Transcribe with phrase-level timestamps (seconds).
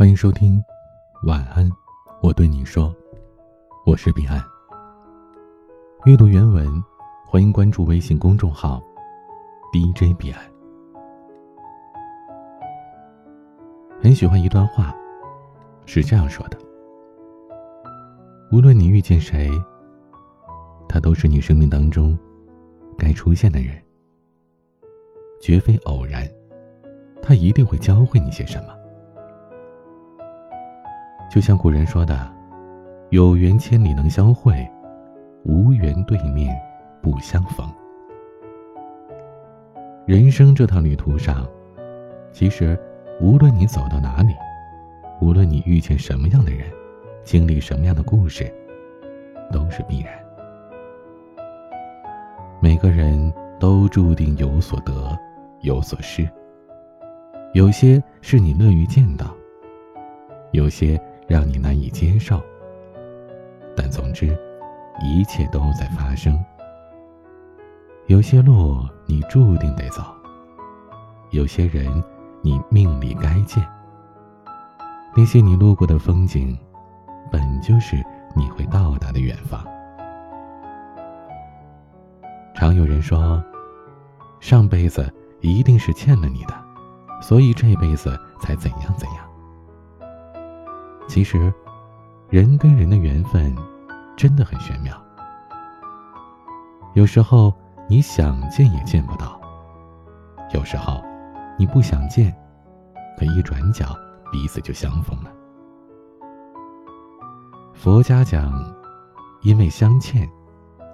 [0.00, 0.64] 欢迎收听，
[1.24, 1.70] 晚安，
[2.22, 2.90] 我对你说，
[3.84, 4.42] 我是彼岸。
[6.06, 6.66] 阅读原文，
[7.26, 8.82] 欢迎关注微信公众号
[9.74, 10.42] DJ 彼岸。
[14.02, 14.96] 很喜欢一段话，
[15.84, 16.56] 是这样说的：
[18.50, 19.50] 无论你遇见谁，
[20.88, 22.18] 他都是你生命当中
[22.96, 23.76] 该出现的人，
[25.42, 26.26] 绝非偶然，
[27.20, 28.79] 他一定会教会你些什么。
[31.30, 32.28] 就像古人说的
[33.10, 34.68] ：“有缘千里能相会，
[35.44, 36.60] 无缘对面
[37.00, 37.64] 不相逢。”
[40.06, 41.46] 人生这趟旅途上，
[42.32, 42.76] 其实
[43.20, 44.34] 无论你走到哪里，
[45.20, 46.66] 无论你遇见什么样的人，
[47.22, 48.52] 经历什么样的故事，
[49.52, 50.12] 都是必然。
[52.58, 55.16] 每个人都注定有所得，
[55.60, 56.28] 有所失。
[57.54, 59.32] 有些是你乐于见到，
[60.50, 61.00] 有些。
[61.30, 62.42] 让你难以接受，
[63.76, 64.36] 但总之，
[65.00, 66.36] 一切都在发生。
[68.08, 70.02] 有些路你注定得走，
[71.30, 72.02] 有些人
[72.42, 73.64] 你命里该见。
[75.16, 76.58] 那些你路过的风景，
[77.30, 77.94] 本就是
[78.34, 79.64] 你会到达的远方。
[82.56, 83.40] 常有人说，
[84.40, 85.08] 上辈子
[85.40, 86.54] 一定是欠了你的，
[87.22, 89.29] 所以这辈子才怎样怎样。
[91.10, 91.52] 其实，
[92.28, 93.52] 人跟人的缘分
[94.16, 94.94] 真的很玄妙。
[96.94, 97.52] 有时候
[97.88, 99.40] 你想见也见不到，
[100.54, 101.02] 有时候
[101.58, 102.32] 你不想见，
[103.18, 103.86] 可一转角
[104.30, 105.32] 彼此就相逢了。
[107.74, 108.72] 佛家讲，
[109.42, 110.30] 因为相欠，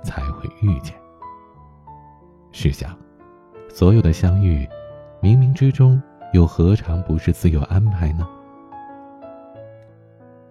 [0.02, 0.94] 才会遇见。
[2.52, 2.96] 试想，
[3.68, 4.66] 所有的相遇，
[5.20, 8.26] 冥冥之中又何尝不是自有安排呢？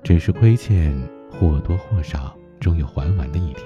[0.06, 0.96] 只是亏欠，
[1.32, 3.66] 或多或少终有还完的一天。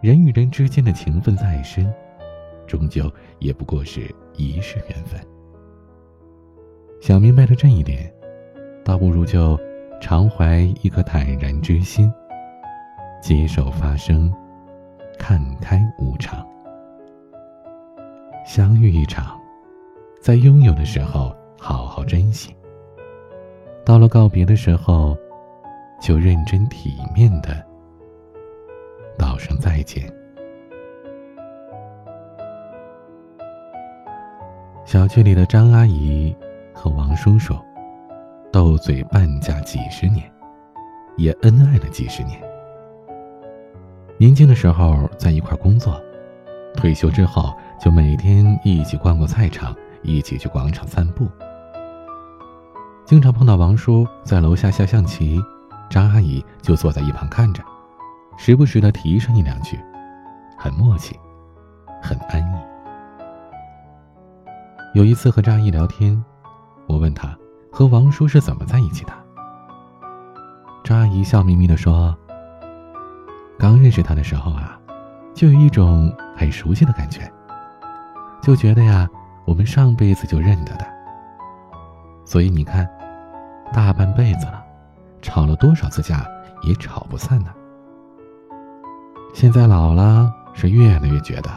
[0.00, 1.94] 人与人之间的情分再深，
[2.66, 3.08] 终究
[3.38, 5.20] 也不过是一世缘分。
[7.00, 8.12] 想明白了这一点，
[8.84, 9.56] 倒不如就
[10.00, 12.12] 常怀一颗坦然之心，
[13.22, 14.28] 接受发生，
[15.20, 16.44] 看开无常。
[18.44, 19.40] 相遇一场，
[20.20, 22.52] 在拥有的时候好好珍惜。
[23.84, 25.16] 到了告别的时候，
[26.00, 27.64] 就认真体面的
[29.18, 30.12] 道声再见。
[34.84, 36.34] 小区里的张阿姨
[36.72, 37.56] 和王叔叔
[38.52, 40.30] 斗嘴半价几十年，
[41.16, 42.40] 也恩爱了几十年。
[44.18, 46.00] 年轻的时候在一块工作，
[46.76, 51.26] 退休之后就每天一起逛逛菜场，一起去广场散步。
[53.12, 55.38] 经常碰到王叔在楼下下象棋，
[55.90, 57.62] 张阿姨就坐在一旁看着，
[58.38, 59.78] 时不时的提上一两句，
[60.56, 61.14] 很默契，
[62.00, 62.56] 很安逸。
[64.94, 66.24] 有一次和张阿姨聊天，
[66.86, 67.36] 我问她
[67.70, 69.12] 和王叔是怎么在一起的。
[70.82, 72.16] 张阿姨笑眯眯的说
[73.60, 74.80] ：“刚认识他的时候啊，
[75.34, 77.30] 就有一种很熟悉的感觉，
[78.40, 79.06] 就觉得呀，
[79.44, 80.86] 我们上辈子就认得的。
[82.24, 82.88] 所以你看。”
[83.72, 84.62] 大半辈子了，
[85.20, 86.26] 吵了多少次架
[86.62, 87.52] 也吵不散呢。
[89.34, 91.50] 现在老了，是越来越觉得，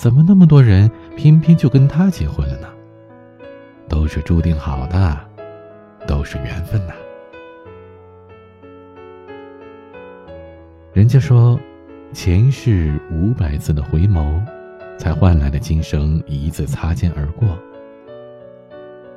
[0.00, 2.68] 怎么那么多人偏偏就跟他结婚了呢？
[3.88, 5.18] 都是注定好的，
[6.06, 6.92] 都是缘分呐。
[10.92, 11.58] 人家说，
[12.12, 14.42] 前世五百次的回眸，
[14.98, 17.48] 才换来了今生一次擦肩而过。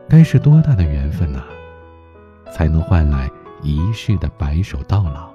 [0.07, 1.43] 该是多大的缘分呐！
[2.51, 3.29] 才能换来
[3.61, 5.31] 一世的白首到老。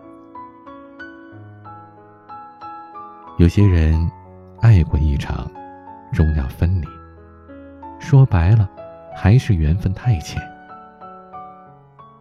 [3.39, 4.11] 有些人
[4.61, 5.51] 爱过一场，
[6.13, 6.87] 终要分离。
[7.99, 8.69] 说白了，
[9.15, 10.41] 还是缘分太浅。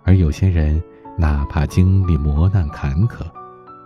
[0.03, 0.81] 而有些人，
[1.17, 3.25] 哪怕经历磨难坎坷，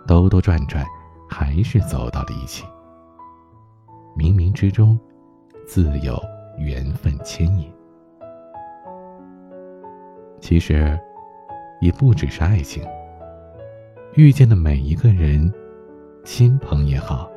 [0.06, 0.84] 兜兜转转，
[1.28, 2.64] 还是走到了一起。
[4.16, 4.98] 冥冥之中，
[5.66, 6.20] 自有
[6.58, 7.72] 缘分牵引。
[10.40, 10.98] 其实，
[11.80, 12.82] 也不只是爱情。
[14.14, 15.52] 遇见的每一个人，
[16.24, 17.30] 亲朋也好，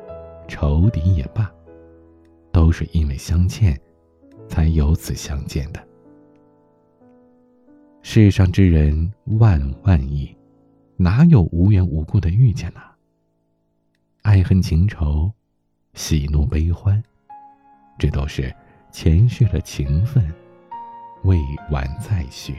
[0.48, 1.50] 仇敌也罢，
[2.50, 3.78] 都是因为相欠，
[4.48, 5.80] 才由此相见的。
[8.02, 10.34] 世上之人万万亿，
[10.96, 12.80] 哪有无缘无故的遇见呢？
[14.22, 15.30] 爱恨情仇，
[15.92, 17.02] 喜怒悲欢，
[17.98, 18.54] 这都是
[18.90, 20.28] 前世的情分，
[21.22, 21.38] 未
[21.70, 22.56] 完再续。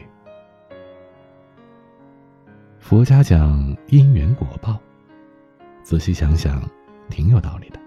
[2.88, 4.78] 佛家讲因缘果报，
[5.82, 6.62] 仔细想想，
[7.10, 7.80] 挺有道理的。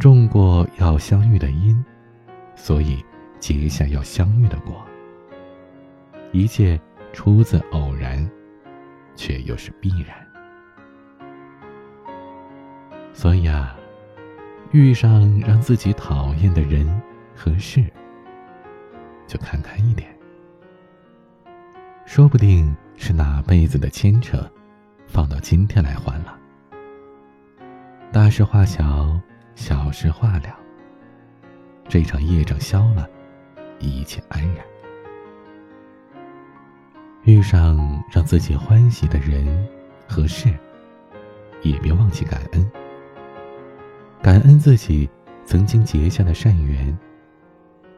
[0.00, 1.84] 种过要相遇的因，
[2.54, 3.04] 所以
[3.38, 4.82] 结下要相遇的果。
[6.32, 6.80] 一切
[7.12, 8.26] 出自偶然，
[9.14, 10.16] 却又是必然。
[13.12, 13.76] 所以啊，
[14.70, 16.88] 遇上让自己讨厌的人
[17.36, 17.84] 和事，
[19.26, 20.08] 就看开一点，
[22.06, 24.48] 说不定是哪辈子的牵扯，
[25.06, 26.38] 放到今天来还了。
[28.12, 29.18] 大事化小，
[29.54, 30.56] 小事化了。
[31.88, 33.08] 这场业障消了，
[33.78, 34.64] 一切安然。
[37.24, 39.68] 遇上让自己欢喜的人
[40.08, 40.52] 和事，
[41.62, 42.70] 也别忘记感恩。
[44.20, 45.08] 感恩自己
[45.44, 46.96] 曾经结下的善缘，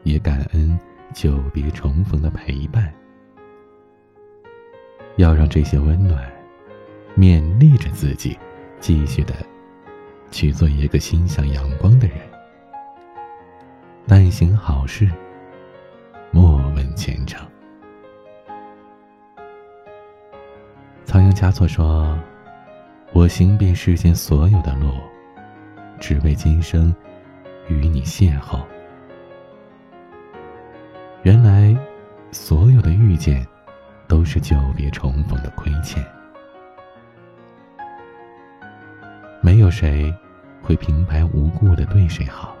[0.03, 0.77] 也感恩
[1.13, 2.93] 久别重逢的陪伴。
[5.17, 6.23] 要让这些温暖
[7.17, 8.37] 勉励着自己，
[8.79, 9.33] 继续的
[10.31, 12.17] 去做一个心向阳光的人。
[14.07, 15.09] 但行好事，
[16.31, 17.45] 莫问前程。
[21.05, 22.17] 仓央嘉措说
[23.13, 24.91] ：“我行遍世间所有的路。”
[25.97, 26.93] 只为今生
[27.69, 28.59] 与你邂逅。
[31.23, 31.75] 原来，
[32.31, 33.47] 所有的遇见，
[34.07, 36.03] 都是久别重逢的亏欠。
[39.41, 40.13] 没有谁
[40.61, 42.55] 会平白无故的对谁好，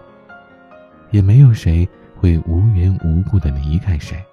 [1.11, 4.23] 也没有谁会无缘无故的离开谁。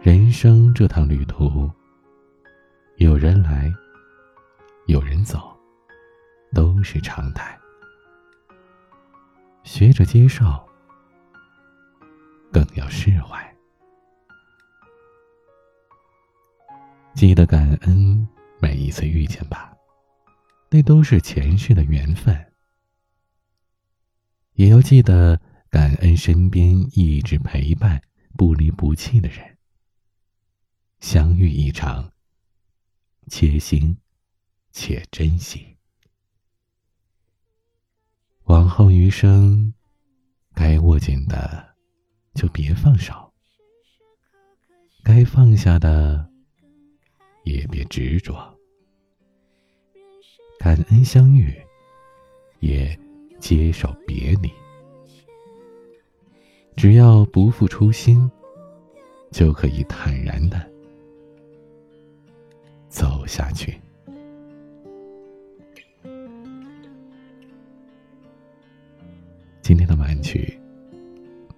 [0.00, 1.70] 人生这趟旅途，
[2.96, 3.72] 有人来，
[4.86, 5.52] 有人走。
[6.54, 7.58] 都是常态，
[9.62, 10.44] 学着接受，
[12.50, 13.55] 更要释怀。
[17.16, 18.28] 记得感恩
[18.60, 19.74] 每一次遇见吧，
[20.68, 22.52] 那都是前世的缘分。
[24.52, 25.40] 也要记得
[25.70, 28.02] 感恩身边一直陪伴、
[28.36, 29.56] 不离不弃的人。
[31.00, 32.12] 相遇一场，
[33.28, 33.96] 且行
[34.70, 35.74] 且珍惜。
[38.44, 39.72] 往后余生，
[40.52, 41.76] 该握紧的
[42.34, 43.32] 就别放手，
[45.02, 46.30] 该放下的
[47.46, 48.34] 也别执着。
[50.58, 51.54] 感恩相遇，
[52.58, 52.98] 也
[53.38, 54.50] 接受别离。
[56.74, 58.28] 只要不负初心，
[59.30, 60.60] 就可以坦然的
[62.88, 63.80] 走下去。
[69.62, 70.58] 今天的晚曲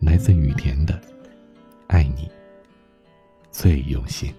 [0.01, 0.95] 来自雨田的
[1.87, 2.31] 《爱你
[3.51, 4.31] 最用心》。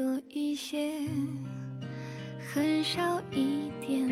[0.00, 0.90] 多一些，
[2.54, 4.08] 很少一点，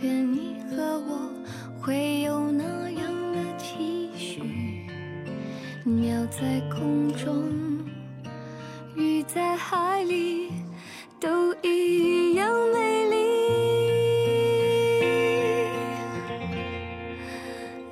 [0.00, 1.30] 愿你和我
[1.78, 4.40] 会有那样的期许。
[5.84, 7.84] 鸟在空中，
[8.96, 10.48] 鱼在海里。
[11.20, 13.16] 都一样美丽。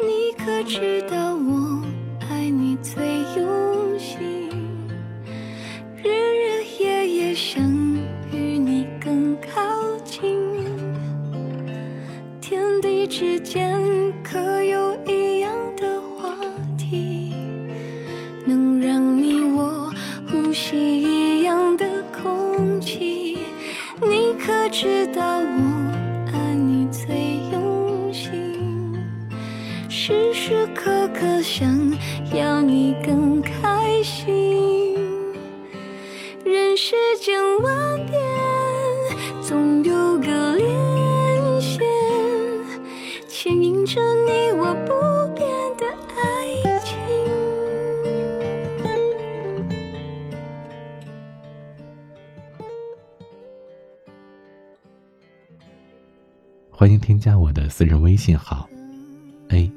[0.00, 1.27] 你可知道
[24.68, 25.07] 知
[56.78, 58.70] 欢迎添加我的私人微信号
[59.48, 59.68] ：a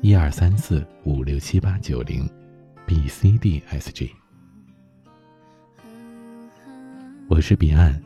[0.00, 2.28] 一二三四五六七八九零
[2.84, 4.10] ，b c d s g。
[7.28, 8.02] 我是彼岸，